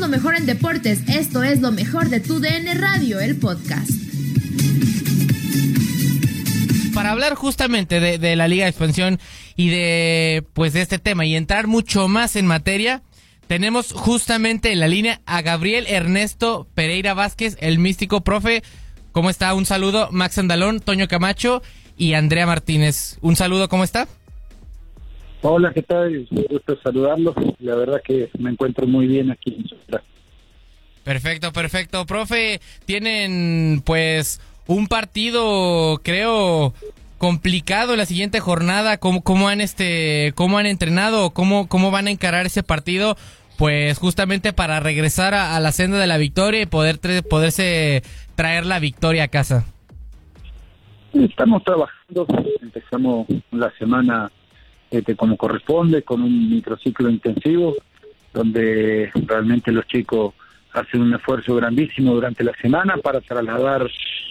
Lo 0.00 0.08
mejor 0.08 0.36
en 0.36 0.46
deportes. 0.46 1.08
Esto 1.08 1.42
es 1.42 1.60
lo 1.60 1.72
mejor 1.72 2.10
de 2.10 2.20
tu 2.20 2.38
DN 2.38 2.74
Radio, 2.74 3.18
el 3.18 3.36
podcast. 3.38 3.90
Para 6.94 7.12
hablar 7.12 7.34
justamente 7.34 7.98
de, 7.98 8.36
la 8.36 8.46
Liga 8.46 8.64
de 8.64 8.70
Expansión 8.70 9.18
y 9.56 9.70
de 9.70 10.44
pues 10.52 10.74
de 10.74 10.82
este 10.82 10.98
tema 10.98 11.24
y 11.24 11.34
entrar 11.34 11.66
mucho 11.66 12.08
más 12.08 12.36
en 12.36 12.46
materia, 12.46 13.02
tenemos 13.46 13.92
justamente 13.92 14.70
en 14.70 14.80
la 14.80 14.88
línea 14.88 15.20
a 15.24 15.40
Gabriel 15.40 15.86
Ernesto 15.88 16.66
Pereira 16.74 17.14
Vázquez, 17.14 17.56
el 17.60 17.78
místico 17.78 18.20
profe. 18.20 18.62
¿Cómo 19.12 19.30
está? 19.30 19.54
Un 19.54 19.64
saludo, 19.64 20.08
Max 20.10 20.38
Andalón, 20.38 20.80
Toño 20.80 21.08
Camacho 21.08 21.62
y 21.96 22.12
Andrea 22.12 22.46
Martínez. 22.46 23.18
Un 23.22 23.34
saludo, 23.34 23.68
¿cómo 23.68 23.82
está? 23.82 24.08
Hola, 25.42 25.72
¿qué 25.72 25.82
tal? 25.82 26.26
Un 26.30 26.42
gusto 26.50 26.76
saludarlos. 26.82 27.34
La 27.60 27.76
verdad 27.76 28.00
que 28.04 28.30
me 28.38 28.50
encuentro 28.50 28.86
muy 28.86 29.06
bien 29.06 29.30
aquí 29.30 29.54
en 29.54 29.68
Sucre. 29.68 29.75
Perfecto, 31.06 31.52
perfecto. 31.52 32.04
Profe, 32.04 32.60
tienen 32.84 33.80
pues 33.86 34.40
un 34.66 34.88
partido, 34.88 36.00
creo, 36.02 36.74
complicado 37.18 37.94
la 37.94 38.06
siguiente 38.06 38.40
jornada. 38.40 38.96
¿Cómo, 38.96 39.22
cómo 39.22 39.48
han 39.48 39.60
este, 39.60 40.32
cómo 40.34 40.58
han 40.58 40.66
entrenado? 40.66 41.30
¿Cómo, 41.30 41.68
¿Cómo 41.68 41.92
van 41.92 42.08
a 42.08 42.10
encarar 42.10 42.46
ese 42.46 42.64
partido? 42.64 43.16
Pues 43.56 43.98
justamente 43.98 44.52
para 44.52 44.80
regresar 44.80 45.32
a, 45.34 45.60
la 45.60 45.70
senda 45.70 45.98
de 45.98 46.08
la 46.08 46.18
victoria 46.18 46.62
y 46.62 46.66
poder 46.66 46.98
poderse 47.30 48.02
traer 48.34 48.66
la 48.66 48.80
victoria 48.80 49.22
a 49.22 49.28
casa. 49.28 49.64
Estamos 51.12 51.62
trabajando, 51.62 52.26
empezamos 52.60 53.28
la 53.52 53.72
semana 53.78 54.32
este, 54.90 55.14
como 55.14 55.36
corresponde, 55.36 56.02
con 56.02 56.20
un 56.22 56.50
microciclo 56.50 57.08
intensivo, 57.08 57.76
donde 58.34 59.12
realmente 59.14 59.70
los 59.70 59.86
chicos 59.86 60.34
hacen 60.80 61.00
un 61.02 61.14
esfuerzo 61.14 61.54
grandísimo 61.56 62.14
durante 62.14 62.44
la 62.44 62.52
semana 62.60 62.96
para 62.98 63.20
trasladar 63.20 63.90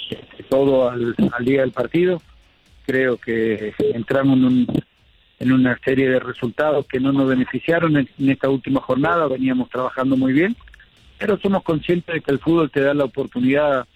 este, 0.10 0.44
todo 0.44 0.90
al, 0.90 1.16
día 1.42 1.62
del 1.62 1.72
partido. 1.72 2.22
Creo 2.86 3.18
que 3.18 3.74
entramos 3.94 4.38
en, 4.38 4.46
un, 4.46 4.68
en 5.40 5.52
una 5.52 5.78
serie 5.84 6.10
de 6.10 6.20
resultados 6.20 6.86
que 6.88 7.00
no 7.00 7.12
nos 7.12 7.28
beneficiaron 7.28 7.98
en, 7.98 8.30
esta 8.30 8.50
última 8.50 8.82
jornada, 8.82 9.28
veníamos 9.28 9.70
trabajando 9.70 10.16
muy 10.16 10.34
bien, 10.34 10.56
pero 11.18 11.38
somos 11.40 11.64
conscientes 11.64 12.14
de 12.14 12.22
que 12.22 12.32
el 12.32 12.40
fútbol 12.40 12.70
te 12.70 12.82
da 12.82 12.94
la 12.94 13.06
oportunidad 13.06 13.88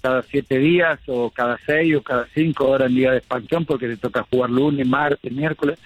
cada 0.00 0.22
siete 0.22 0.58
días 0.58 1.00
o 1.06 1.30
cada 1.30 1.58
seis 1.66 1.96
o 1.96 2.02
cada 2.02 2.26
cinco 2.34 2.68
horas 2.68 2.88
en 2.88 2.96
día 2.96 3.12
de 3.12 3.18
expansión 3.18 3.64
porque 3.64 3.88
te 3.88 3.96
toca 3.96 4.26
jugar 4.30 4.50
lunes, 4.50 4.86
martes, 4.86 5.32
miércoles 5.32 5.78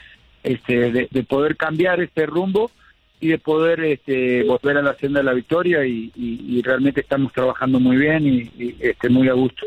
este, 0.43 0.93
de, 1.11 1.23
poder 1.25 1.57
cambiar 1.57 2.01
este 2.01 2.27
rumbo 2.27 2.71
y 3.21 3.29
de 3.29 3.39
poder 3.39 3.81
este, 3.81 4.43
volver 4.45 4.77
a 4.79 4.83
la 4.83 4.95
senda 4.97 5.21
de 5.21 5.25
la 5.25 5.33
victoria 5.33 5.85
y, 5.85 6.63
realmente 6.63 7.01
estamos 7.01 7.33
trabajando 7.33 7.79
muy 7.79 7.97
bien 7.97 8.27
y, 8.27 8.77
este, 8.81 9.09
muy 9.09 9.29
a 9.29 9.33
gusto. 9.33 9.65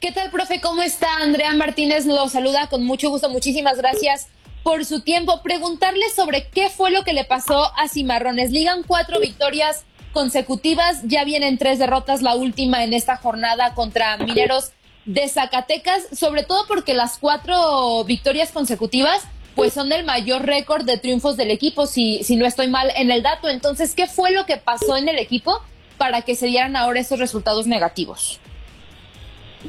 ¿Qué 0.00 0.12
tal, 0.12 0.30
profe? 0.30 0.60
¿Cómo 0.60 0.82
está? 0.82 1.08
Andrea 1.22 1.52
Martínez 1.54 2.06
lo 2.06 2.28
saluda 2.28 2.68
con 2.68 2.84
mucho 2.84 3.08
gusto. 3.10 3.28
Muchísimas 3.30 3.78
gracias 3.78 4.28
por 4.62 4.84
su 4.84 5.00
tiempo. 5.00 5.42
Preguntarle 5.42 6.04
sobre 6.14 6.48
qué 6.48 6.68
fue 6.68 6.90
lo 6.90 7.04
que 7.04 7.12
le 7.12 7.24
pasó 7.24 7.70
a 7.76 7.88
Cimarrones. 7.88 8.50
Ligan 8.50 8.82
cuatro 8.82 9.20
victorias 9.20 9.84
consecutivas, 10.12 11.02
ya 11.04 11.24
vienen 11.24 11.58
tres 11.58 11.78
derrotas, 11.78 12.22
la 12.22 12.34
última 12.36 12.84
en 12.84 12.92
esta 12.92 13.16
jornada 13.16 13.74
contra 13.74 14.16
Mineros 14.16 14.72
de 15.04 15.28
Zacatecas, 15.28 16.06
sobre 16.12 16.44
todo 16.44 16.66
porque 16.66 16.94
las 16.94 17.18
cuatro 17.18 18.04
victorias 18.04 18.52
consecutivas 18.52 19.26
pues 19.54 19.72
son 19.72 19.92
el 19.92 20.04
mayor 20.04 20.44
récord 20.44 20.84
de 20.84 20.98
triunfos 20.98 21.36
del 21.36 21.50
equipo, 21.50 21.86
si, 21.86 22.22
si 22.24 22.36
no 22.36 22.46
estoy 22.46 22.68
mal 22.68 22.88
en 22.96 23.10
el 23.10 23.22
dato. 23.22 23.48
Entonces, 23.48 23.94
¿qué 23.94 24.06
fue 24.06 24.32
lo 24.32 24.46
que 24.46 24.56
pasó 24.56 24.96
en 24.96 25.08
el 25.08 25.18
equipo 25.18 25.60
para 25.98 26.22
que 26.22 26.34
se 26.34 26.46
dieran 26.46 26.76
ahora 26.76 27.00
esos 27.00 27.18
resultados 27.18 27.66
negativos? 27.66 28.40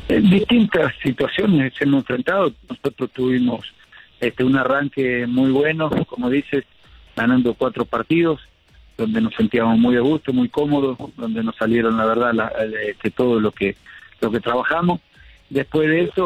En 0.10 0.30
distintas 0.30 0.94
situaciones 1.02 1.74
hemos 1.80 2.02
enfrentado. 2.02 2.54
Nosotros 2.70 3.12
tuvimos 3.12 3.66
este 4.20 4.44
un 4.44 4.58
arranque 4.58 5.26
muy 5.28 5.52
bueno, 5.52 5.90
como 6.08 6.30
dices, 6.30 6.66
ganando 7.16 7.54
cuatro 7.54 7.86
partidos, 7.86 8.42
donde 8.98 9.22
nos 9.22 9.34
sentíamos 9.36 9.78
muy 9.78 9.96
de 9.96 10.02
gusto, 10.02 10.34
muy 10.34 10.50
cómodos, 10.50 10.98
donde 11.16 11.44
nos 11.44 11.56
salieron, 11.56 11.98
la 11.98 12.06
verdad, 12.06 12.34
la, 12.34 12.52
este, 12.88 13.12
todo 13.12 13.40
lo 13.40 13.52
que 13.52 13.76
lo 14.22 14.32
que 14.32 14.40
trabajamos. 14.40 15.02
Después 15.50 15.88
de 15.88 16.04
eso, 16.04 16.26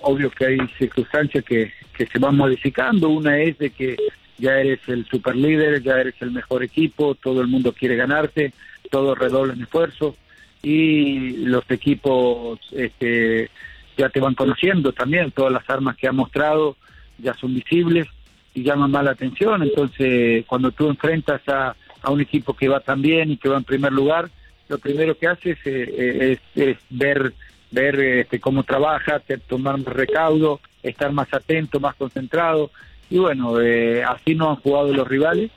obvio 0.00 0.30
que 0.30 0.46
hay 0.46 0.58
circunstancias 0.78 1.44
que, 1.44 1.72
que 1.96 2.06
se 2.06 2.18
van 2.18 2.36
modificando. 2.36 3.08
Una 3.08 3.38
es 3.40 3.58
de 3.58 3.70
que 3.70 3.96
ya 4.38 4.58
eres 4.58 4.80
el 4.88 5.04
super 5.06 5.36
líder, 5.36 5.82
ya 5.82 6.00
eres 6.00 6.14
el 6.20 6.30
mejor 6.30 6.62
equipo, 6.62 7.14
todo 7.14 7.40
el 7.40 7.48
mundo 7.48 7.72
quiere 7.72 7.96
ganarte, 7.96 8.52
todos 8.90 9.18
redoblan 9.18 9.60
esfuerzo 9.60 10.16
y 10.62 11.44
los 11.44 11.68
equipos 11.70 12.60
este, 12.72 13.50
ya 13.96 14.08
te 14.08 14.20
van 14.20 14.34
conociendo 14.34 14.92
también, 14.92 15.32
todas 15.32 15.52
las 15.52 15.68
armas 15.68 15.96
que 15.96 16.08
ha 16.08 16.12
mostrado 16.12 16.76
ya 17.18 17.34
son 17.34 17.54
visibles 17.54 18.06
y 18.54 18.62
llaman 18.62 18.90
más 18.90 19.04
la 19.04 19.12
atención. 19.12 19.62
Entonces, 19.62 20.44
cuando 20.46 20.70
tú 20.70 20.88
enfrentas 20.88 21.40
a, 21.48 21.74
a 22.02 22.10
un 22.10 22.20
equipo 22.20 22.54
que 22.54 22.68
va 22.68 22.80
tan 22.80 23.02
bien 23.02 23.30
y 23.30 23.36
que 23.36 23.48
va 23.48 23.58
en 23.58 23.64
primer 23.64 23.92
lugar, 23.92 24.28
lo 24.68 24.78
primero 24.78 25.16
que 25.16 25.26
haces 25.26 25.58
eh, 25.64 26.38
es, 26.54 26.62
es 26.62 26.78
ver 26.90 27.32
ver 27.72 27.98
este, 27.98 28.38
cómo 28.38 28.62
trabaja, 28.62 29.20
tomar 29.48 29.78
más 29.78 29.94
recaudo, 29.94 30.60
estar 30.82 31.10
más 31.10 31.32
atento, 31.32 31.80
más 31.80 31.96
concentrado. 31.96 32.70
Y 33.10 33.18
bueno, 33.18 33.60
eh, 33.60 34.04
así 34.04 34.34
no 34.34 34.50
han 34.50 34.56
jugado 34.56 34.92
los 34.92 35.08
rivales. 35.08 35.50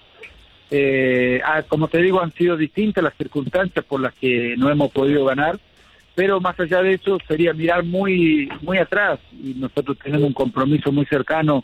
Eh, 0.72 1.42
ah, 1.46 1.62
como 1.68 1.88
te 1.88 2.00
digo, 2.00 2.22
han 2.22 2.32
sido 2.34 2.58
distintas 2.58 3.04
las 3.04 3.16
circunstancias 3.16 3.86
por 3.86 4.00
las 4.00 4.14
que 4.16 4.56
no 4.58 4.72
hemos 4.72 4.92
podido 4.92 5.24
ganar, 5.26 5.60
pero 6.16 6.42
más 6.42 6.60
allá 6.60 6.82
de 6.82 6.94
eso 6.94 7.20
sería 7.28 7.54
mirar 7.54 7.84
muy 7.84 8.50
muy 8.62 8.80
atrás 8.80 9.20
y 9.32 9.54
nosotros 9.54 9.98
tenemos 10.04 10.26
un 10.26 10.34
compromiso 10.34 10.92
muy 10.92 11.06
cercano 11.06 11.64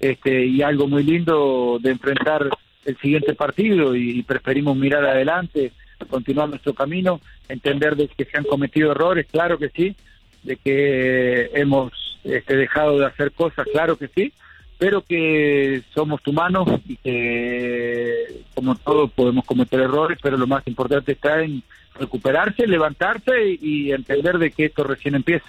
este 0.00 0.46
y 0.46 0.62
algo 0.62 0.86
muy 0.86 1.02
lindo 1.02 1.78
de 1.80 1.90
enfrentar 1.90 2.48
el 2.86 2.96
siguiente 2.98 3.34
partido 3.34 3.94
y 3.94 4.22
preferimos 4.22 4.76
mirar 4.76 5.04
adelante 5.04 5.72
continuar 6.06 6.48
nuestro 6.48 6.74
camino, 6.74 7.20
entender 7.48 7.96
de 7.96 8.08
que 8.08 8.24
se 8.24 8.36
han 8.36 8.44
cometido 8.44 8.92
errores, 8.92 9.26
claro 9.30 9.58
que 9.58 9.70
sí, 9.70 9.96
de 10.42 10.56
que 10.56 11.50
hemos 11.54 11.92
este, 12.24 12.56
dejado 12.56 12.98
de 12.98 13.06
hacer 13.06 13.32
cosas, 13.32 13.66
claro 13.72 13.96
que 13.96 14.08
sí, 14.08 14.32
pero 14.78 15.02
que 15.02 15.82
somos 15.92 16.20
humanos 16.26 16.68
y 16.86 16.96
que 16.96 18.42
como 18.54 18.76
todos 18.76 19.10
podemos 19.12 19.44
cometer 19.44 19.80
errores, 19.80 20.18
pero 20.22 20.36
lo 20.36 20.46
más 20.46 20.66
importante 20.66 21.12
está 21.12 21.42
en 21.42 21.62
recuperarse, 21.94 22.66
levantarse 22.66 23.32
y, 23.60 23.90
entender 23.90 24.38
de 24.38 24.52
que 24.52 24.66
esto 24.66 24.84
recién 24.84 25.16
empieza. 25.16 25.46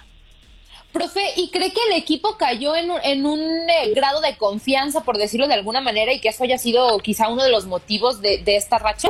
Profe, 0.92 1.20
¿y 1.36 1.50
cree 1.50 1.72
que 1.72 1.80
el 1.88 1.96
equipo 1.96 2.36
cayó 2.36 2.74
en 2.74 2.90
en 3.04 3.24
un 3.24 3.40
eh, 3.40 3.92
grado 3.94 4.20
de 4.20 4.36
confianza, 4.36 5.04
por 5.04 5.16
decirlo 5.16 5.46
de 5.46 5.54
alguna 5.54 5.80
manera, 5.80 6.12
y 6.12 6.20
que 6.20 6.30
eso 6.30 6.42
haya 6.42 6.58
sido 6.58 6.98
quizá 6.98 7.28
uno 7.28 7.44
de 7.44 7.52
los 7.52 7.66
motivos 7.66 8.20
de, 8.20 8.38
de 8.38 8.56
esta 8.56 8.78
racha? 8.78 9.08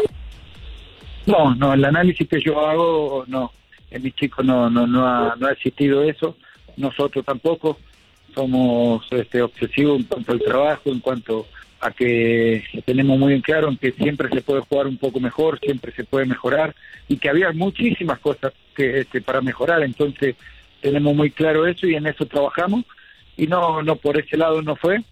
No, 1.27 1.55
no, 1.55 1.75
el 1.75 1.85
análisis 1.85 2.29
que 2.29 2.41
yo 2.41 2.67
hago, 2.67 3.25
no. 3.27 3.53
En 3.91 4.03
mi 4.03 4.13
chico 4.13 4.43
no, 4.43 4.71
no, 4.71 4.87
no, 4.87 5.07
ha, 5.07 5.35
no 5.37 5.47
ha 5.47 5.53
existido 5.53 6.03
eso. 6.03 6.37
Nosotros 6.77 7.25
tampoco 7.25 7.79
somos 8.35 9.07
este, 9.11 9.43
obsesivos 9.43 9.99
en 9.99 10.05
cuanto 10.05 10.33
al 10.33 10.41
trabajo, 10.41 10.91
en 10.91 11.01
cuanto 11.01 11.47
a 11.81 11.91
que 11.91 12.63
tenemos 12.85 13.19
muy 13.19 13.33
en 13.33 13.41
claro 13.41 13.75
que 13.81 13.93
siempre 13.93 14.29
se 14.29 14.43
puede 14.43 14.61
jugar 14.61 14.87
un 14.87 14.99
poco 14.99 15.19
mejor, 15.19 15.59
siempre 15.61 15.93
se 15.93 16.05
puede 16.05 16.27
mejorar 16.27 16.75
y 17.09 17.17
que 17.17 17.31
había 17.31 17.53
muchísimas 17.53 18.19
cosas 18.19 18.53
que 18.77 19.01
este, 19.01 19.23
para 19.23 19.41
mejorar, 19.41 19.83
entonces 19.83 20.37
tenemos 20.83 21.15
muy 21.15 21.31
claro 21.31 21.67
eso 21.67 21.87
y 21.87 21.95
en 21.95 22.07
eso 22.07 22.27
trabajamos 22.27 22.85
y 23.37 23.47
no 23.47 23.83
no 23.83 23.97
por 23.97 24.19
ese 24.19 24.37
lado 24.37 24.61
no 24.61 24.77
fue, 24.77 25.03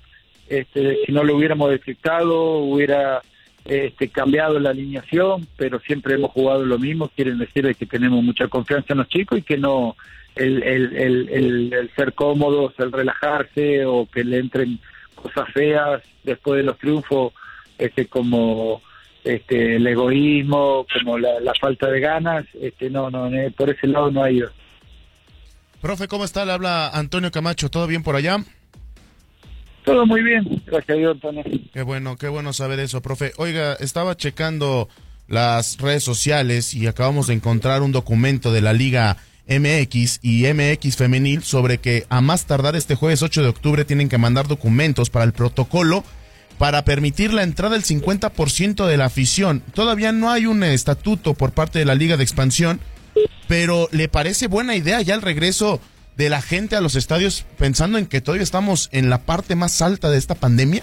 este, 0.48 0.98
si 1.06 1.12
no 1.12 1.24
lo 1.24 1.36
hubiéramos 1.36 1.70
detectado 1.70 2.58
hubiera 2.58 3.22
este, 3.68 4.08
cambiado 4.08 4.58
la 4.58 4.70
alineación, 4.70 5.46
pero 5.58 5.78
siempre 5.80 6.14
hemos 6.14 6.30
jugado 6.30 6.64
lo 6.64 6.78
mismo, 6.78 7.10
quieren 7.14 7.36
decir 7.36 7.76
que 7.76 7.84
tenemos 7.84 8.24
mucha 8.24 8.48
confianza 8.48 8.94
en 8.94 8.98
los 8.98 9.08
chicos 9.08 9.38
y 9.38 9.42
que 9.42 9.58
no 9.58 9.94
el, 10.36 10.62
el, 10.62 10.96
el, 10.96 11.72
el, 11.74 11.90
ser 11.94 12.14
cómodos, 12.14 12.72
el 12.78 12.90
relajarse 12.90 13.84
o 13.84 14.06
que 14.06 14.24
le 14.24 14.38
entren 14.38 14.80
cosas 15.14 15.52
feas 15.52 16.02
después 16.24 16.56
de 16.56 16.62
los 16.62 16.78
triunfos, 16.78 17.34
este 17.76 18.06
como 18.06 18.80
este 19.22 19.76
el 19.76 19.86
egoísmo, 19.86 20.86
como 20.98 21.18
la, 21.18 21.52
falta 21.60 21.90
de 21.90 22.00
ganas, 22.00 22.46
este 22.62 22.88
no, 22.88 23.10
no, 23.10 23.30
por 23.54 23.68
ese 23.68 23.86
lado 23.86 24.10
no 24.10 24.22
ha 24.22 24.30
ido. 24.30 24.50
Profe, 25.82 26.08
¿cómo 26.08 26.24
está? 26.24 26.46
Le 26.46 26.52
habla 26.52 26.88
Antonio 26.88 27.30
Camacho, 27.30 27.68
¿todo 27.68 27.86
bien 27.86 28.02
por 28.02 28.16
allá? 28.16 28.38
Todo 29.88 30.04
muy 30.04 30.22
bien, 30.22 30.44
gracias 30.66 30.90
a 30.90 30.98
Dios, 30.98 31.14
Antonio. 31.14 31.44
Qué 31.72 31.80
bueno, 31.80 32.18
qué 32.18 32.28
bueno 32.28 32.52
saber 32.52 32.78
eso, 32.78 33.00
profe. 33.00 33.32
Oiga, 33.38 33.72
estaba 33.80 34.18
checando 34.18 34.86
las 35.28 35.78
redes 35.78 36.04
sociales 36.04 36.74
y 36.74 36.86
acabamos 36.86 37.28
de 37.28 37.34
encontrar 37.34 37.80
un 37.80 37.90
documento 37.90 38.52
de 38.52 38.60
la 38.60 38.74
Liga 38.74 39.16
MX 39.48 40.20
y 40.20 40.44
MX 40.44 40.96
Femenil 40.96 41.42
sobre 41.42 41.78
que 41.78 42.04
a 42.10 42.20
más 42.20 42.44
tardar 42.44 42.76
este 42.76 42.96
jueves 42.96 43.22
8 43.22 43.42
de 43.42 43.48
octubre 43.48 43.86
tienen 43.86 44.10
que 44.10 44.18
mandar 44.18 44.46
documentos 44.46 45.08
para 45.08 45.24
el 45.24 45.32
protocolo 45.32 46.04
para 46.58 46.84
permitir 46.84 47.32
la 47.32 47.42
entrada 47.42 47.72
del 47.72 47.84
50% 47.84 48.86
de 48.86 48.96
la 48.98 49.06
afición. 49.06 49.62
Todavía 49.72 50.12
no 50.12 50.30
hay 50.30 50.44
un 50.44 50.64
estatuto 50.64 51.32
por 51.32 51.52
parte 51.52 51.78
de 51.78 51.86
la 51.86 51.94
Liga 51.94 52.18
de 52.18 52.24
Expansión, 52.24 52.78
pero 53.46 53.88
¿le 53.90 54.08
parece 54.08 54.48
buena 54.48 54.76
idea 54.76 55.00
ya 55.00 55.14
el 55.14 55.22
regreso 55.22 55.80
de 56.18 56.28
la 56.28 56.42
gente 56.42 56.76
a 56.76 56.80
los 56.80 56.96
estadios 56.96 57.46
pensando 57.56 57.96
en 57.96 58.06
que 58.06 58.20
todavía 58.20 58.42
estamos 58.42 58.88
en 58.92 59.08
la 59.08 59.22
parte 59.22 59.54
más 59.54 59.80
alta 59.80 60.10
de 60.10 60.18
esta 60.18 60.34
pandemia? 60.34 60.82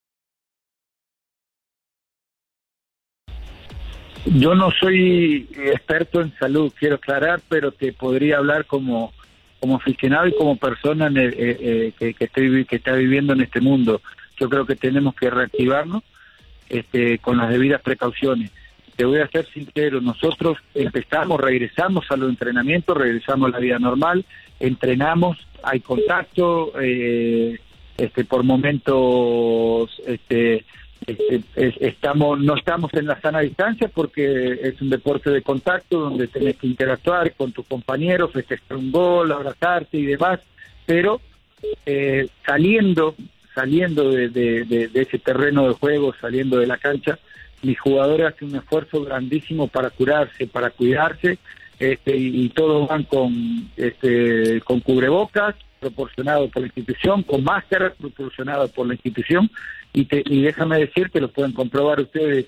Yo 4.25 4.53
no 4.53 4.71
soy 4.71 5.47
experto 5.55 6.21
en 6.21 6.33
salud, 6.37 6.71
quiero 6.77 6.95
aclarar, 6.95 7.41
pero 7.49 7.71
te 7.71 7.91
podría 7.91 8.37
hablar 8.37 8.65
como, 8.65 9.13
como 9.59 9.77
aficionado 9.77 10.27
y 10.27 10.35
como 10.35 10.57
persona 10.57 11.07
eh, 11.07 11.33
eh, 11.37 11.93
que, 11.97 12.13
que, 12.13 12.25
estoy, 12.25 12.65
que 12.65 12.75
está 12.75 12.93
viviendo 12.93 13.33
en 13.33 13.41
este 13.41 13.61
mundo. 13.61 14.01
Yo 14.37 14.47
creo 14.49 14.65
que 14.65 14.75
tenemos 14.75 15.15
que 15.15 15.29
reactivarnos 15.29 16.03
este, 16.69 17.17
con 17.19 17.37
las 17.37 17.49
debidas 17.49 17.81
precauciones. 17.81 18.51
Te 18.95 19.05
voy 19.05 19.19
a 19.19 19.27
ser 19.27 19.47
sincero, 19.47 20.01
nosotros 20.01 20.57
empezamos, 20.75 21.39
regresamos 21.41 22.05
a 22.11 22.17
los 22.17 22.29
entrenamientos, 22.29 22.95
regresamos 22.95 23.49
a 23.49 23.51
la 23.53 23.59
vida 23.59 23.79
normal, 23.79 24.25
entrenamos, 24.59 25.37
hay 25.63 25.79
contacto, 25.79 26.73
eh, 26.79 27.59
este, 27.97 28.23
por 28.25 28.43
momentos 28.43 29.91
este, 30.05 30.65
estamos 31.55 32.39
no 32.39 32.55
estamos 32.55 32.93
en 32.93 33.07
la 33.07 33.19
sana 33.19 33.39
distancia 33.39 33.87
porque 33.87 34.59
es 34.61 34.81
un 34.81 34.89
deporte 34.89 35.31
de 35.31 35.41
contacto 35.41 35.99
donde 35.99 36.27
tenés 36.27 36.57
que 36.57 36.67
interactuar 36.67 37.33
con 37.33 37.51
tus 37.51 37.65
compañeros, 37.65 38.31
festejar 38.31 38.77
un 38.77 38.91
gol, 38.91 39.31
abrazarte 39.31 39.97
y 39.97 40.05
demás, 40.05 40.39
pero 40.85 41.19
eh, 41.85 42.27
saliendo 42.45 43.15
saliendo 43.53 44.11
de, 44.11 44.89
ese 44.93 45.19
terreno 45.19 45.67
de 45.67 45.73
juego, 45.73 46.13
saliendo 46.19 46.57
de 46.57 46.67
la 46.67 46.77
cancha, 46.77 47.19
mis 47.61 47.79
jugadores 47.79 48.27
hacen 48.27 48.49
un 48.49 48.55
esfuerzo 48.55 49.03
grandísimo 49.03 49.67
para 49.67 49.89
curarse, 49.89 50.47
para 50.47 50.69
cuidarse, 50.69 51.37
este, 51.79 52.15
y, 52.15 52.47
todos 52.49 52.87
van 52.87 53.03
con 53.03 53.69
este, 53.75 54.61
con 54.61 54.79
cubrebocas 54.81 55.55
proporcionado 55.81 56.47
por 56.47 56.61
la 56.61 56.67
institución, 56.67 57.23
con 57.23 57.43
máscaras 57.43 57.93
proporcionadas 57.97 58.69
por 58.71 58.87
la 58.87 58.93
institución, 58.93 59.49
y, 59.91 60.07
y 60.11 60.41
déjame 60.43 60.79
decir 60.79 61.09
que 61.09 61.19
lo 61.19 61.29
pueden 61.29 61.51
comprobar 61.51 61.99
ustedes 61.99 62.45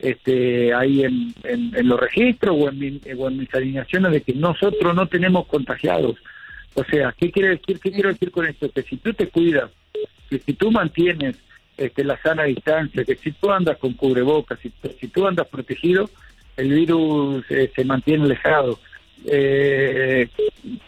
este, 0.00 0.72
ahí 0.74 1.04
en, 1.04 1.34
en, 1.44 1.86
los 1.86 2.00
registros 2.00 2.56
o 2.58 2.70
en, 2.70 3.00
o 3.18 3.28
en 3.28 3.36
mis 3.36 3.54
alineaciones 3.54 4.12
de 4.12 4.22
que 4.22 4.32
nosotros 4.32 4.94
no 4.94 5.06
tenemos 5.06 5.46
contagiados. 5.46 6.16
O 6.74 6.82
sea, 6.84 7.14
¿qué 7.16 7.30
quiere 7.30 7.50
decir? 7.50 7.78
¿Qué 7.80 7.92
quiero 7.92 8.08
decir 8.08 8.30
con 8.30 8.46
esto? 8.46 8.70
Que 8.70 8.82
si 8.82 8.96
tú 8.96 9.12
te 9.12 9.28
cuidas, 9.28 9.70
que 10.30 10.38
si 10.38 10.54
tú 10.54 10.70
mantienes 10.70 11.36
este, 11.76 12.02
la 12.04 12.20
sana 12.22 12.44
distancia, 12.44 13.04
que 13.04 13.16
si 13.16 13.32
tú 13.32 13.50
andas 13.50 13.76
con 13.76 13.92
cubrebocas, 13.92 14.58
si, 14.60 14.72
si 14.98 15.08
tú 15.08 15.26
andas 15.26 15.46
protegido, 15.48 16.08
el 16.56 16.70
virus 16.70 17.44
eh, 17.50 17.70
se 17.74 17.84
mantiene 17.84 18.24
alejado. 18.24 18.78
Eh, 19.26 20.28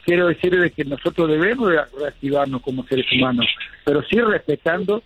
quiero 0.04 0.28
decir 0.28 0.58
de 0.58 0.70
que 0.70 0.84
nosotros 0.84 1.28
debemos 1.28 1.72
reactivarnos 1.98 2.62
como 2.62 2.86
seres 2.86 3.06
humanos, 3.12 3.46
pero 3.84 4.02
sí 4.02 4.20
respetando 4.20 5.02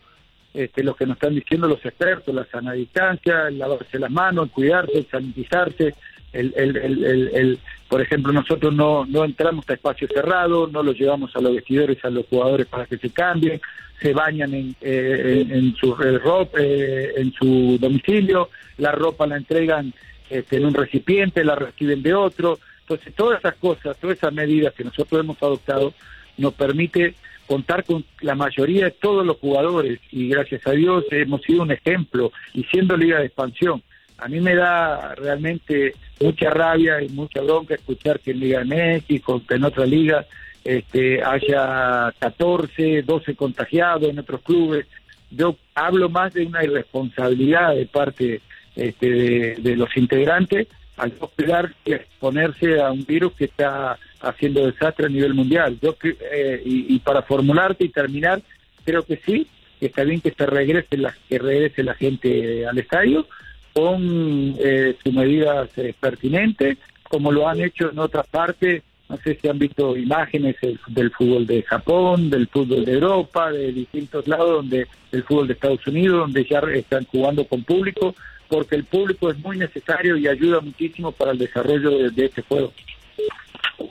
este, 0.54 0.82
lo 0.82 0.94
que 0.94 1.06
nos 1.06 1.16
están 1.16 1.34
diciendo 1.34 1.68
los 1.68 1.84
expertos, 1.84 2.34
la 2.34 2.46
sana 2.46 2.72
distancia, 2.72 3.48
el 3.48 3.58
lavarse 3.58 3.98
las 3.98 4.10
manos, 4.10 4.46
el 4.46 4.50
cuidarse, 4.52 4.98
el 4.98 5.06
sanitizarse, 5.06 5.94
el, 6.32 6.52
el, 6.56 6.76
el, 6.76 7.04
el, 7.34 7.58
por 7.88 8.00
ejemplo, 8.00 8.32
nosotros 8.32 8.74
no, 8.74 9.04
no 9.06 9.24
entramos 9.24 9.68
a 9.68 9.74
espacios 9.74 10.10
cerrados, 10.12 10.72
no 10.72 10.82
los 10.82 10.98
llevamos 10.98 11.34
a 11.36 11.40
los 11.40 11.54
vestidores, 11.54 12.02
a 12.04 12.10
los 12.10 12.26
jugadores 12.26 12.66
para 12.66 12.86
que 12.86 12.98
se 12.98 13.10
cambien, 13.10 13.60
se 14.00 14.12
bañan 14.12 14.54
en, 14.54 14.76
eh, 14.80 15.46
en, 15.48 15.74
su 15.76 15.94
ropa, 15.94 16.58
eh, 16.60 17.12
en 17.16 17.32
su 17.32 17.78
domicilio, 17.78 18.50
la 18.78 18.92
ropa 18.92 19.26
la 19.26 19.36
entregan 19.36 19.92
este, 20.28 20.56
en 20.56 20.66
un 20.66 20.74
recipiente, 20.74 21.44
la 21.44 21.54
reciben 21.54 22.02
de 22.02 22.14
otro. 22.14 22.58
Entonces, 22.88 23.14
todas 23.14 23.40
esas 23.40 23.56
cosas, 23.56 23.96
todas 23.98 24.16
esas 24.16 24.32
medidas 24.32 24.72
que 24.74 24.84
nosotros 24.84 25.20
hemos 25.20 25.42
adoptado, 25.42 25.92
nos 26.38 26.54
permite 26.54 27.14
contar 27.48 27.84
con 27.84 28.04
la 28.20 28.36
mayoría 28.36 28.84
de 28.84 28.90
todos 28.92 29.26
los 29.26 29.38
jugadores 29.38 29.98
y 30.12 30.28
gracias 30.28 30.64
a 30.66 30.70
Dios 30.70 31.04
hemos 31.10 31.42
sido 31.42 31.62
un 31.62 31.72
ejemplo 31.72 32.32
y 32.54 32.62
siendo 32.64 32.96
liga 32.96 33.18
de 33.18 33.26
expansión. 33.26 33.82
A 34.18 34.28
mí 34.28 34.40
me 34.40 34.54
da 34.54 35.16
realmente 35.16 35.94
mucha 36.20 36.50
rabia 36.50 37.02
y 37.02 37.08
mucha 37.08 37.40
bronca 37.42 37.74
escuchar 37.74 38.20
que 38.20 38.30
en 38.30 38.40
Liga 38.40 38.60
de 38.60 38.64
México, 38.66 39.42
que 39.46 39.54
en 39.54 39.64
otra 39.64 39.84
liga 39.84 40.24
este, 40.64 41.22
haya 41.22 42.12
14, 42.20 43.02
12 43.02 43.34
contagiados 43.34 44.08
en 44.08 44.18
otros 44.20 44.42
clubes. 44.42 44.86
Yo 45.30 45.56
hablo 45.74 46.08
más 46.08 46.34
de 46.34 46.46
una 46.46 46.64
irresponsabilidad 46.64 47.74
de 47.74 47.86
parte 47.86 48.40
este, 48.76 49.56
de, 49.58 49.76
los 49.76 49.94
integrantes 49.96 50.68
al 50.96 51.12
no 51.20 51.28
cuidar 51.28 51.74
y 51.84 51.92
exponerse 51.92 52.80
a 52.80 52.90
un 52.90 53.04
virus 53.04 53.32
que 53.34 53.46
está 53.46 53.98
haciendo 54.20 54.66
desastre 54.66 55.06
a 55.06 55.10
nivel 55.10 55.34
mundial. 55.34 55.78
Yo 55.80 55.96
eh, 56.02 56.62
y, 56.64 56.98
para 57.00 57.22
formularte 57.22 57.84
y 57.84 57.88
terminar, 57.90 58.40
creo 58.84 59.02
que 59.02 59.20
sí, 59.24 59.46
está 59.80 60.04
bien 60.04 60.20
que 60.20 60.32
se 60.32 60.46
regrese 60.46 60.96
la, 60.96 61.14
que 61.28 61.38
regrese 61.38 61.82
la 61.82 61.94
gente 61.94 62.66
al 62.66 62.78
estadio 62.78 63.26
con 63.72 64.56
eh, 64.58 64.96
sus 65.02 65.12
medidas 65.12 65.68
eh, 65.76 65.94
pertinentes, 65.98 66.78
como 67.04 67.30
lo 67.30 67.48
han 67.48 67.60
hecho 67.60 67.90
en 67.90 67.98
otras 67.98 68.26
partes 68.26 68.82
no 69.08 69.16
sé 69.18 69.38
si 69.40 69.48
han 69.48 69.58
visto 69.58 69.96
imágenes 69.96 70.56
del 70.88 71.10
fútbol 71.12 71.46
de 71.46 71.62
Japón, 71.62 72.28
del 72.28 72.48
fútbol 72.48 72.84
de 72.84 72.94
Europa, 72.94 73.52
de 73.52 73.72
distintos 73.72 74.26
lados, 74.26 74.50
donde 74.50 74.88
el 75.12 75.22
fútbol 75.22 75.46
de 75.46 75.54
Estados 75.54 75.86
Unidos, 75.86 76.20
donde 76.20 76.44
ya 76.44 76.58
están 76.74 77.04
jugando 77.04 77.46
con 77.46 77.62
público, 77.62 78.14
porque 78.48 78.76
el 78.76 78.84
público 78.84 79.30
es 79.30 79.38
muy 79.38 79.56
necesario 79.58 80.16
y 80.16 80.28
ayuda 80.28 80.60
muchísimo 80.60 81.12
para 81.12 81.32
el 81.32 81.38
desarrollo 81.38 82.10
de, 82.10 82.24
este 82.24 82.42
juego. 82.42 82.72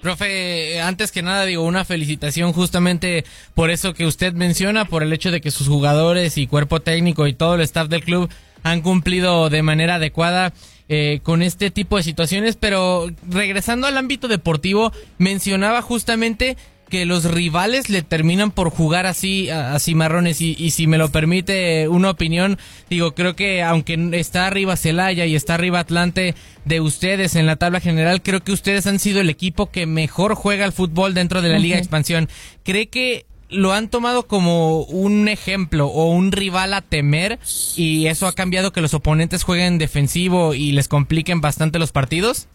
Profe, 0.01 0.79
antes 0.81 1.11
que 1.11 1.21
nada 1.21 1.45
digo 1.45 1.63
una 1.63 1.85
felicitación 1.85 2.53
justamente 2.53 3.23
por 3.53 3.69
eso 3.69 3.93
que 3.93 4.05
usted 4.05 4.33
menciona, 4.33 4.85
por 4.85 5.03
el 5.03 5.13
hecho 5.13 5.31
de 5.31 5.41
que 5.41 5.51
sus 5.51 5.67
jugadores 5.67 6.37
y 6.37 6.47
cuerpo 6.47 6.81
técnico 6.81 7.27
y 7.27 7.33
todo 7.33 7.55
el 7.55 7.61
staff 7.61 7.87
del 7.87 8.03
club 8.03 8.29
han 8.63 8.81
cumplido 8.81 9.49
de 9.49 9.61
manera 9.61 9.95
adecuada 9.95 10.53
eh, 10.87 11.19
con 11.23 11.41
este 11.41 11.71
tipo 11.71 11.97
de 11.97 12.03
situaciones, 12.03 12.55
pero 12.55 13.07
regresando 13.29 13.87
al 13.87 13.97
ámbito 13.97 14.27
deportivo, 14.27 14.91
mencionaba 15.17 15.81
justamente 15.81 16.57
que 16.89 17.05
los 17.05 17.25
rivales 17.25 17.89
le 17.89 18.01
terminan 18.01 18.51
por 18.51 18.69
jugar 18.69 19.05
así 19.05 19.49
a, 19.49 19.77
Cimarrones 19.79 20.41
y, 20.41 20.55
y, 20.57 20.71
si 20.71 20.87
me 20.87 20.97
lo 20.97 21.09
permite 21.09 21.87
una 21.87 22.09
opinión 22.09 22.57
digo 22.89 23.13
creo 23.13 23.35
que 23.35 23.63
aunque 23.63 24.09
está 24.13 24.47
arriba 24.47 24.77
Celaya 24.77 25.25
y 25.25 25.35
está 25.35 25.55
arriba 25.55 25.79
Atlante 25.79 26.35
de 26.65 26.81
ustedes 26.81 27.35
en 27.35 27.45
la 27.45 27.55
tabla 27.55 27.79
general 27.79 28.21
creo 28.21 28.43
que 28.43 28.51
ustedes 28.51 28.87
han 28.87 28.99
sido 28.99 29.21
el 29.21 29.29
equipo 29.29 29.69
que 29.71 29.85
mejor 29.85 30.35
juega 30.35 30.65
al 30.65 30.73
fútbol 30.73 31.13
dentro 31.13 31.41
de 31.41 31.49
la 31.49 31.59
Liga 31.59 31.77
Expansión. 31.77 32.29
Cree 32.63 32.87
que 32.87 33.25
lo 33.49 33.73
han 33.73 33.89
tomado 33.89 34.27
como 34.27 34.81
un 34.83 35.27
ejemplo 35.27 35.87
o 35.87 36.11
un 36.11 36.31
rival 36.31 36.73
a 36.73 36.81
temer 36.81 37.39
y 37.75 38.07
eso 38.07 38.27
ha 38.27 38.33
cambiado 38.33 38.71
que 38.71 38.81
los 38.81 38.93
oponentes 38.93 39.43
jueguen 39.43 39.77
defensivo 39.77 40.53
y 40.53 40.71
les 40.71 40.87
compliquen 40.87 41.41
bastante 41.41 41.79
los 41.79 41.91
partidos? 41.91 42.47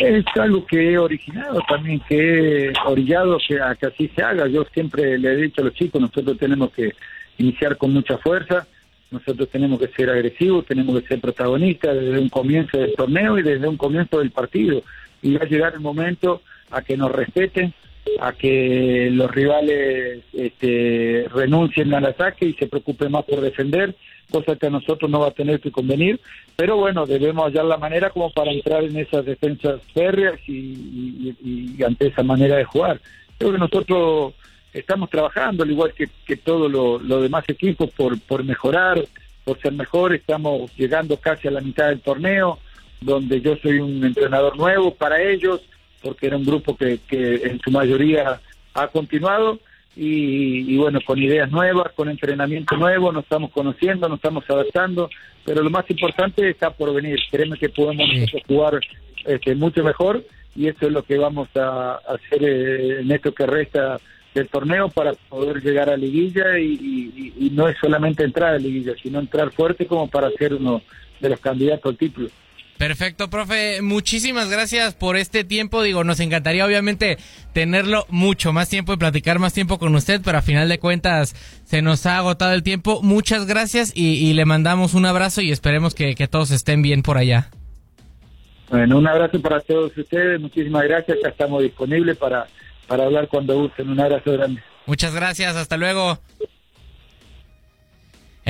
Es 0.00 0.24
algo 0.36 0.64
que 0.64 0.92
he 0.92 0.98
originado 0.98 1.60
también, 1.68 2.00
que 2.08 2.68
he 2.68 2.72
orillado 2.86 3.36
a 3.62 3.74
que 3.74 3.86
así 3.86 4.08
se 4.08 4.22
haga. 4.22 4.48
Yo 4.48 4.64
siempre 4.72 5.18
le 5.18 5.32
he 5.32 5.36
dicho 5.36 5.60
a 5.60 5.64
los 5.64 5.74
chicos, 5.74 6.00
nosotros 6.00 6.38
tenemos 6.38 6.72
que 6.72 6.94
iniciar 7.36 7.76
con 7.76 7.92
mucha 7.92 8.16
fuerza, 8.16 8.66
nosotros 9.10 9.50
tenemos 9.50 9.78
que 9.78 9.88
ser 9.88 10.08
agresivos, 10.08 10.64
tenemos 10.64 10.98
que 10.98 11.06
ser 11.06 11.20
protagonistas 11.20 11.94
desde 11.94 12.18
un 12.18 12.30
comienzo 12.30 12.78
del 12.78 12.94
torneo 12.94 13.38
y 13.38 13.42
desde 13.42 13.68
un 13.68 13.76
comienzo 13.76 14.20
del 14.20 14.30
partido. 14.30 14.82
Y 15.20 15.34
va 15.34 15.44
a 15.44 15.48
llegar 15.48 15.74
el 15.74 15.80
momento 15.80 16.40
a 16.70 16.80
que 16.80 16.96
nos 16.96 17.12
respeten, 17.12 17.74
a 18.20 18.32
que 18.32 19.08
los 19.12 19.30
rivales 19.30 20.22
este, 20.32 21.26
renuncien 21.32 21.92
al 21.94 22.06
ataque 22.06 22.46
y 22.46 22.54
se 22.54 22.66
preocupen 22.66 23.12
más 23.12 23.24
por 23.24 23.40
defender, 23.40 23.94
cosa 24.30 24.56
que 24.56 24.66
a 24.66 24.70
nosotros 24.70 25.10
no 25.10 25.20
va 25.20 25.28
a 25.28 25.32
tener 25.32 25.60
que 25.60 25.70
convenir, 25.70 26.20
pero 26.56 26.76
bueno, 26.76 27.06
debemos 27.06 27.44
hallar 27.44 27.64
la 27.64 27.76
manera 27.76 28.10
como 28.10 28.30
para 28.30 28.52
entrar 28.52 28.84
en 28.84 28.96
esas 28.96 29.24
defensas 29.24 29.80
férreas 29.92 30.38
y, 30.46 31.76
ante 31.84 32.08
esa 32.08 32.22
manera 32.22 32.56
de 32.56 32.64
jugar. 32.64 33.00
Creo 33.38 33.52
que 33.52 33.58
nosotros 33.58 34.34
estamos 34.72 35.10
trabajando, 35.10 35.62
al 35.62 35.70
igual 35.70 35.92
que, 35.94 36.08
que 36.26 36.36
todos 36.36 36.70
los 36.70 37.22
demás 37.22 37.44
equipos, 37.48 37.90
por, 37.90 38.20
por 38.20 38.44
mejorar, 38.44 39.02
por 39.44 39.60
ser 39.60 39.72
mejor, 39.72 40.14
estamos 40.14 40.70
llegando 40.76 41.16
casi 41.16 41.48
a 41.48 41.52
la 41.52 41.60
mitad 41.60 41.88
del 41.88 42.00
torneo, 42.00 42.58
donde 43.00 43.40
yo 43.40 43.56
soy 43.56 43.78
un 43.78 44.04
entrenador 44.04 44.56
nuevo 44.56 44.94
para 44.94 45.22
ellos, 45.22 45.62
porque 46.02 46.26
era 46.26 46.36
un 46.36 46.44
grupo 46.44 46.76
que, 46.76 46.98
que 47.08 47.36
en 47.36 47.60
su 47.60 47.70
mayoría 47.70 48.40
ha 48.74 48.88
continuado 48.88 49.58
y, 49.96 50.76
bueno, 50.76 51.00
con 51.04 51.18
ideas 51.18 51.50
nuevas, 51.50 51.92
con 51.92 52.08
entrenamiento 52.08 52.76
nuevo, 52.76 53.12
nos 53.12 53.24
estamos 53.24 53.50
conociendo, 53.50 54.08
nos 54.08 54.18
estamos 54.18 54.48
adaptando, 54.48 55.10
pero 55.44 55.62
lo 55.62 55.70
más 55.70 55.84
importante 55.90 56.48
está 56.48 56.70
por 56.70 56.94
venir. 56.94 57.18
Créeme 57.30 57.58
que 57.58 57.68
podemos 57.68 58.06
jugar 58.46 58.80
este, 59.26 59.54
mucho 59.54 59.82
mejor 59.82 60.24
y 60.54 60.68
eso 60.68 60.86
es 60.86 60.92
lo 60.92 61.02
que 61.02 61.18
vamos 61.18 61.48
a, 61.56 61.96
hacer 61.96 62.42
eh, 62.42 63.00
en 63.00 63.10
esto 63.10 63.34
que 63.34 63.46
resta 63.46 63.98
del 64.34 64.48
torneo 64.48 64.88
para 64.88 65.12
poder 65.28 65.60
llegar 65.60 65.90
a 65.90 65.96
liguilla 65.96 66.58
y, 66.58 67.34
y, 67.36 67.50
no 67.50 67.68
es 67.68 67.76
solamente 67.78 68.22
entrar 68.22 68.54
a 68.54 68.58
liguilla, 68.58 68.94
sino 69.02 69.18
entrar 69.18 69.50
fuerte 69.50 69.86
como 69.86 70.08
para 70.08 70.30
ser 70.30 70.54
uno 70.54 70.82
de 71.18 71.28
los 71.28 71.40
candidatos 71.40 71.90
al 71.90 71.98
título. 71.98 72.28
Perfecto, 72.80 73.28
profe. 73.28 73.82
Muchísimas 73.82 74.48
gracias 74.50 74.94
por 74.94 75.18
este 75.18 75.44
tiempo. 75.44 75.82
Digo, 75.82 76.02
nos 76.02 76.18
encantaría 76.18 76.64
obviamente 76.64 77.18
tenerlo 77.52 78.06
mucho 78.08 78.54
más 78.54 78.70
tiempo 78.70 78.94
y 78.94 78.96
platicar 78.96 79.38
más 79.38 79.52
tiempo 79.52 79.78
con 79.78 79.94
usted, 79.94 80.22
pero 80.24 80.38
a 80.38 80.40
final 80.40 80.66
de 80.66 80.78
cuentas 80.78 81.34
se 81.66 81.82
nos 81.82 82.06
ha 82.06 82.16
agotado 82.16 82.54
el 82.54 82.62
tiempo. 82.62 83.02
Muchas 83.02 83.46
gracias 83.46 83.92
y, 83.94 84.32
le 84.32 84.46
mandamos 84.46 84.94
un 84.94 85.04
abrazo 85.04 85.42
y 85.42 85.52
esperemos 85.52 85.94
que, 85.94 86.14
todos 86.26 86.52
estén 86.52 86.80
bien 86.80 87.02
por 87.02 87.18
allá. 87.18 87.50
Bueno, 88.70 88.96
un 88.96 89.06
abrazo 89.06 89.42
para 89.42 89.60
todos 89.60 89.94
ustedes. 89.94 90.40
Muchísimas 90.40 90.84
gracias. 90.84 91.18
Ya 91.22 91.28
estamos 91.28 91.62
disponibles 91.62 92.16
para, 92.16 92.46
para 92.86 93.04
hablar 93.04 93.28
cuando 93.28 93.58
gusten. 93.58 93.90
Un 93.90 94.00
abrazo 94.00 94.32
grande. 94.32 94.62
Muchas 94.86 95.14
gracias. 95.14 95.54
Hasta 95.54 95.76
luego. 95.76 96.18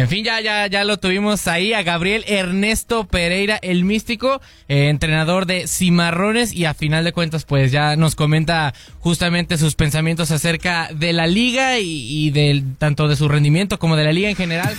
En 0.00 0.08
fin, 0.08 0.24
ya, 0.24 0.40
ya, 0.40 0.66
ya 0.66 0.82
lo 0.84 0.98
tuvimos 0.98 1.46
ahí 1.46 1.74
a 1.74 1.82
Gabriel 1.82 2.24
Ernesto 2.26 3.06
Pereira, 3.06 3.58
el 3.60 3.84
místico, 3.84 4.40
eh, 4.66 4.88
entrenador 4.88 5.44
de 5.44 5.68
Cimarrones, 5.68 6.54
y 6.54 6.64
a 6.64 6.72
final 6.72 7.04
de 7.04 7.12
cuentas, 7.12 7.44
pues 7.44 7.70
ya 7.70 7.96
nos 7.96 8.14
comenta 8.14 8.72
justamente 9.00 9.58
sus 9.58 9.74
pensamientos 9.74 10.30
acerca 10.30 10.88
de 10.94 11.12
la 11.12 11.26
liga 11.26 11.80
y, 11.80 12.06
y 12.08 12.30
del 12.30 12.76
tanto 12.78 13.08
de 13.08 13.16
su 13.16 13.28
rendimiento 13.28 13.78
como 13.78 13.94
de 13.94 14.04
la 14.04 14.12
liga 14.12 14.30
en 14.30 14.36
general. 14.36 14.74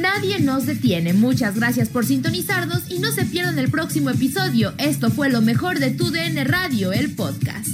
Nadie 0.00 0.40
nos 0.40 0.66
detiene. 0.66 1.12
Muchas 1.12 1.54
gracias 1.54 1.88
por 1.88 2.04
sintonizarnos 2.04 2.90
y 2.90 2.98
no 2.98 3.12
se 3.12 3.26
pierdan 3.26 3.60
el 3.60 3.70
próximo 3.70 4.10
episodio. 4.10 4.74
Esto 4.78 5.12
fue 5.12 5.30
lo 5.30 5.42
mejor 5.42 5.78
de 5.78 5.92
Tu 5.92 6.10
DN 6.10 6.42
Radio, 6.42 6.92
el 6.92 7.14
podcast. 7.14 7.73